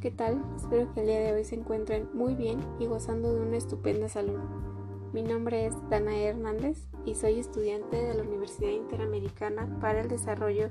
¿qué 0.00 0.10
tal? 0.10 0.42
Espero 0.56 0.92
que 0.92 1.00
el 1.00 1.06
día 1.06 1.20
de 1.20 1.32
hoy 1.32 1.44
se 1.44 1.54
encuentren 1.54 2.08
muy 2.12 2.34
bien 2.34 2.58
y 2.80 2.86
gozando 2.86 3.32
de 3.32 3.40
una 3.40 3.56
estupenda 3.56 4.08
salud. 4.08 4.40
Mi 5.12 5.22
nombre 5.22 5.64
es 5.66 5.74
Dana 5.88 6.16
Hernández 6.16 6.88
y 7.04 7.14
soy 7.14 7.38
estudiante 7.38 7.96
de 7.96 8.14
la 8.14 8.24
Universidad 8.24 8.70
Interamericana 8.70 9.78
para 9.80 10.00
el 10.00 10.08
Desarrollo 10.08 10.70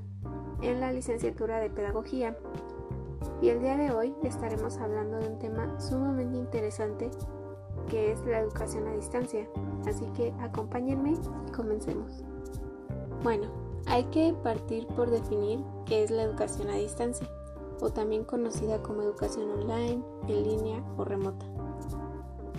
en 0.62 0.82
la 0.82 0.92
licenciatura 0.92 1.60
de 1.60 1.70
Pedagogía. 1.70 2.36
Y 3.42 3.48
el 3.48 3.62
día 3.62 3.78
de 3.78 3.92
hoy 3.92 4.14
estaremos 4.24 4.78
hablando 4.80 5.18
de 5.18 5.29
un 5.29 5.39
tema 5.39 5.79
sumamente 5.79 6.38
interesante 6.38 7.10
que 7.88 8.11
es 8.11 8.20
la 8.25 8.39
educación 8.39 8.86
a 8.86 8.96
distancia. 8.96 9.47
Así 9.88 10.07
que 10.18 10.34
acompáñenme 10.42 11.14
y 11.14 11.52
comencemos. 11.54 12.25
Bueno, 13.24 13.47
hay 13.86 14.04
que 14.06 14.36
partir 14.43 14.88
por 14.88 15.10
definir 15.10 15.64
qué 15.86 16.04
es 16.04 16.11
la 16.11 16.24
educación 16.24 16.70
a 16.70 16.75
distancia 16.75 17.29
o 17.82 17.89
también 17.89 18.24
conocida 18.24 18.82
como 18.82 19.01
educación 19.01 19.50
online, 19.51 20.04
en 20.28 20.43
línea 20.43 20.83
o 20.97 21.04
remota. 21.04 21.46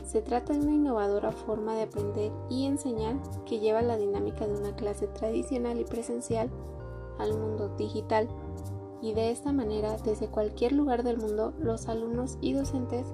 Se 0.05 0.23
trata 0.23 0.53
de 0.53 0.61
una 0.61 0.73
innovadora 0.73 1.31
forma 1.31 1.75
de 1.75 1.83
aprender 1.83 2.33
y 2.49 2.67
enseñar 2.67 3.17
que 3.45 3.61
lleva 3.61 3.83
la 3.83 3.97
dinámica 3.97 4.47
de 4.47 4.59
una 4.59 4.75
clase 4.75 5.07
tradicional 5.07 5.79
y 5.79 5.85
presencial 5.85 6.51
al 7.19 7.39
mundo 7.39 7.69
digital 7.77 8.29
y 9.03 9.15
de 9.15 9.31
esta 9.31 9.53
manera 9.53 9.97
desde 9.99 10.29
cualquier 10.29 10.73
lugar 10.73 11.03
del 11.03 11.19
mundo 11.19 11.55
los 11.59 11.89
alumnos 11.89 12.39
y 12.41 12.55
docentes 12.55 13.07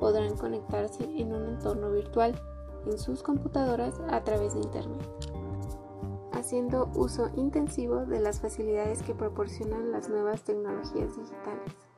podrán 0.00 0.36
conectarse 0.36 1.04
en 1.04 1.32
un 1.32 1.46
entorno 1.46 1.90
virtual 1.90 2.40
en 2.86 2.98
sus 2.98 3.22
computadoras 3.22 4.00
a 4.08 4.22
través 4.24 4.54
de 4.54 4.60
Internet 4.60 5.02
haciendo 6.32 6.90
uso 6.94 7.30
intensivo 7.36 8.06
de 8.06 8.20
las 8.20 8.40
facilidades 8.40 9.02
que 9.02 9.14
proporcionan 9.14 9.92
las 9.92 10.08
nuevas 10.08 10.42
tecnologías 10.42 11.16
digitales. 11.16 11.88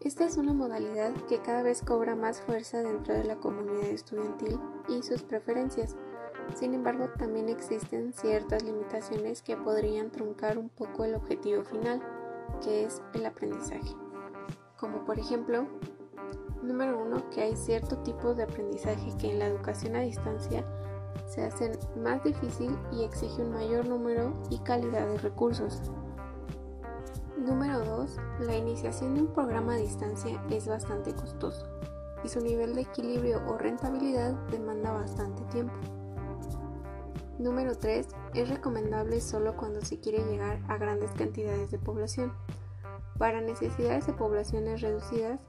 Esta 0.00 0.24
es 0.24 0.38
una 0.38 0.54
modalidad 0.54 1.12
que 1.28 1.40
cada 1.40 1.62
vez 1.62 1.82
cobra 1.82 2.16
más 2.16 2.40
fuerza 2.40 2.82
dentro 2.82 3.12
de 3.14 3.24
la 3.24 3.36
comunidad 3.36 3.84
estudiantil 3.84 4.58
y 4.88 5.02
sus 5.02 5.22
preferencias. 5.22 5.94
Sin 6.54 6.72
embargo, 6.72 7.10
también 7.18 7.48
existen 7.48 8.12
ciertas 8.12 8.62
limitaciones 8.62 9.42
que 9.42 9.56
podrían 9.56 10.10
truncar 10.10 10.58
un 10.58 10.70
poco 10.70 11.04
el 11.04 11.14
objetivo 11.14 11.64
final, 11.64 12.02
que 12.64 12.84
es 12.84 13.02
el 13.12 13.26
aprendizaje. 13.26 13.94
Como 14.78 15.04
por 15.04 15.18
ejemplo, 15.18 15.66
número 16.62 16.98
uno, 16.98 17.28
que 17.30 17.42
hay 17.42 17.56
cierto 17.56 17.98
tipo 17.98 18.34
de 18.34 18.44
aprendizaje 18.44 19.14
que 19.18 19.30
en 19.30 19.38
la 19.38 19.46
educación 19.46 19.96
a 19.96 20.00
distancia 20.00 20.64
se 21.26 21.44
hacen 21.44 21.78
más 21.96 22.22
difícil 22.24 22.76
y 22.92 23.04
exige 23.04 23.42
un 23.42 23.52
mayor 23.52 23.86
número 23.86 24.34
y 24.50 24.58
calidad 24.58 25.06
de 25.06 25.18
recursos. 25.18 25.82
Número 27.38 27.84
2. 27.84 28.16
La 28.40 28.56
iniciación 28.56 29.14
de 29.14 29.22
un 29.22 29.32
programa 29.32 29.74
a 29.74 29.78
distancia 29.78 30.42
es 30.50 30.68
bastante 30.68 31.14
costoso 31.14 31.66
y 32.22 32.28
su 32.28 32.40
nivel 32.40 32.74
de 32.74 32.82
equilibrio 32.82 33.40
o 33.48 33.56
rentabilidad 33.56 34.34
demanda 34.50 34.92
bastante 34.92 35.42
tiempo. 35.44 35.74
Número 37.38 37.74
3. 37.74 38.06
Es 38.34 38.48
recomendable 38.50 39.20
solo 39.22 39.56
cuando 39.56 39.80
se 39.80 39.98
quiere 39.98 40.22
llegar 40.24 40.60
a 40.68 40.76
grandes 40.76 41.10
cantidades 41.12 41.70
de 41.70 41.78
población. 41.78 42.34
Para 43.18 43.40
necesidades 43.40 44.06
de 44.06 44.12
poblaciones 44.12 44.82
reducidas 44.82 45.40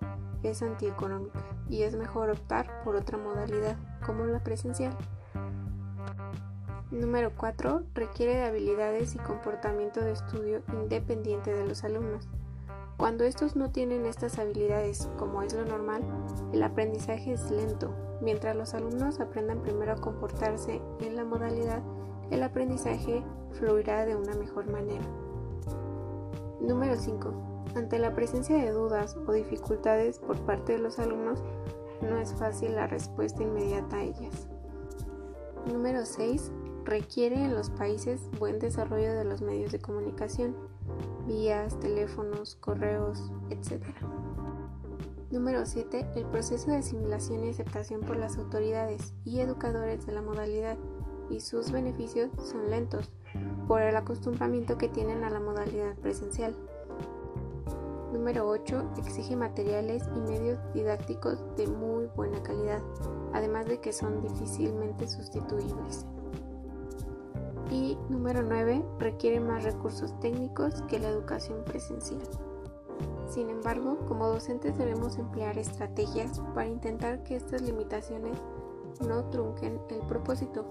es 0.43 0.61
antieconómica 0.61 1.39
y 1.69 1.83
es 1.83 1.95
mejor 1.95 2.29
optar 2.29 2.83
por 2.83 2.95
otra 2.95 3.17
modalidad 3.17 3.77
como 4.05 4.25
la 4.25 4.41
presencial. 4.41 4.97
Número 6.91 7.31
4. 7.37 7.83
Requiere 7.93 8.35
de 8.35 8.43
habilidades 8.43 9.15
y 9.15 9.17
comportamiento 9.17 10.01
de 10.01 10.11
estudio 10.11 10.61
independiente 10.73 11.53
de 11.53 11.65
los 11.65 11.85
alumnos. 11.85 12.27
Cuando 12.97 13.23
estos 13.23 13.55
no 13.55 13.71
tienen 13.71 14.05
estas 14.05 14.37
habilidades, 14.37 15.09
como 15.17 15.41
es 15.41 15.53
lo 15.53 15.63
normal, 15.63 16.03
el 16.51 16.61
aprendizaje 16.61 17.31
es 17.31 17.49
lento. 17.49 17.95
Mientras 18.19 18.57
los 18.57 18.73
alumnos 18.73 19.21
aprendan 19.21 19.61
primero 19.61 19.93
a 19.93 20.01
comportarse 20.01 20.81
en 20.99 21.15
la 21.15 21.23
modalidad, 21.23 21.81
el 22.29 22.43
aprendizaje 22.43 23.23
fluirá 23.51 24.05
de 24.05 24.17
una 24.17 24.35
mejor 24.35 24.69
manera. 24.69 25.05
Número 26.59 26.97
5. 26.97 27.69
Ante 27.73 27.99
la 27.99 28.13
presencia 28.13 28.57
de 28.57 28.71
dudas 28.71 29.15
o 29.25 29.31
dificultades 29.31 30.19
por 30.19 30.37
parte 30.41 30.73
de 30.73 30.79
los 30.79 30.99
alumnos, 30.99 31.41
no 32.01 32.17
es 32.17 32.33
fácil 32.33 32.75
la 32.75 32.87
respuesta 32.87 33.43
inmediata 33.43 33.95
a 33.95 34.03
ellas. 34.03 34.49
Número 35.65 36.05
6 36.05 36.51
requiere 36.85 37.35
en 37.35 37.53
los 37.53 37.69
países 37.69 38.21
buen 38.39 38.59
desarrollo 38.59 39.13
de 39.13 39.23
los 39.23 39.41
medios 39.41 39.71
de 39.71 39.79
comunicación, 39.79 40.55
vías, 41.27 41.79
teléfonos, 41.79 42.55
correos, 42.55 43.31
etc. 43.49 43.83
Número 45.31 45.65
7. 45.65 46.07
El 46.15 46.25
proceso 46.25 46.71
de 46.71 46.77
asimilación 46.77 47.45
y 47.45 47.49
aceptación 47.49 48.01
por 48.01 48.17
las 48.17 48.37
autoridades 48.37 49.13
y 49.23 49.39
educadores 49.39 50.05
de 50.05 50.13
la 50.13 50.21
modalidad 50.21 50.77
y 51.29 51.39
sus 51.39 51.71
beneficios 51.71 52.29
son 52.43 52.69
lentos 52.69 53.09
por 53.67 53.81
el 53.81 53.95
acostumbramiento 53.95 54.77
que 54.77 54.89
tienen 54.89 55.23
a 55.23 55.29
la 55.29 55.39
modalidad 55.39 55.95
presencial. 55.95 56.53
Número 58.11 58.45
8. 58.49 58.91
Exige 58.97 59.37
materiales 59.37 60.03
y 60.15 60.19
medios 60.19 60.59
didácticos 60.73 61.39
de 61.55 61.65
muy 61.67 62.07
buena 62.07 62.43
calidad, 62.43 62.81
además 63.31 63.67
de 63.67 63.79
que 63.79 63.93
son 63.93 64.21
difícilmente 64.21 65.07
sustituibles. 65.07 66.05
Número 68.09 68.41
9, 68.41 68.83
requiere 68.99 69.39
más 69.39 69.63
recursos 69.63 70.19
técnicos 70.19 70.81
que 70.83 70.99
la 70.99 71.09
educación 71.09 71.63
presencial. 71.63 72.21
Sin 73.27 73.49
embargo, 73.49 73.97
como 74.07 74.27
docentes 74.27 74.77
debemos 74.77 75.17
emplear 75.17 75.57
estrategias 75.57 76.41
para 76.53 76.67
intentar 76.67 77.23
que 77.23 77.37
estas 77.37 77.61
limitaciones 77.61 78.37
no 78.99 79.23
trunquen 79.29 79.79
el 79.89 80.01
propósito. 80.01 80.65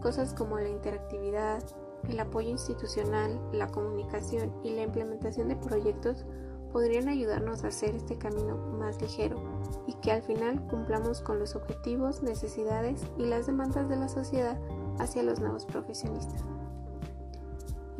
Cosas 0.00 0.32
como 0.32 0.58
la 0.58 0.70
interactividad, 0.70 1.62
el 2.08 2.18
apoyo 2.18 2.48
institucional, 2.48 3.38
la 3.52 3.68
comunicación 3.68 4.52
y 4.64 4.70
la 4.70 4.82
implementación 4.82 5.48
de 5.48 5.56
proyectos 5.56 6.24
podrían 6.72 7.08
ayudarnos 7.08 7.64
a 7.64 7.68
hacer 7.68 7.94
este 7.94 8.16
camino 8.16 8.56
más 8.56 9.00
ligero 9.02 9.42
y 9.86 9.94
que 9.94 10.12
al 10.12 10.22
final 10.22 10.66
cumplamos 10.68 11.20
con 11.20 11.38
los 11.38 11.54
objetivos, 11.56 12.22
necesidades 12.22 13.02
y 13.18 13.26
las 13.26 13.46
demandas 13.46 13.88
de 13.88 13.96
la 13.96 14.08
sociedad 14.08 14.58
hacia 14.98 15.22
los 15.22 15.40
nuevos 15.40 15.66
profesionistas. 15.66 16.44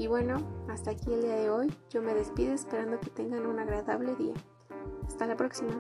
Y 0.00 0.06
bueno, 0.06 0.38
hasta 0.71 0.93
aquí 0.93 1.12
el 1.12 1.21
día 1.21 1.37
de 1.37 1.50
hoy. 1.50 1.71
Yo 1.91 2.00
me 2.00 2.15
despido 2.15 2.55
esperando 2.55 2.99
que 3.00 3.11
tengan 3.11 3.44
un 3.44 3.59
agradable 3.59 4.16
día. 4.16 4.33
Hasta 5.06 5.27
la 5.27 5.37
próxima. 5.37 5.75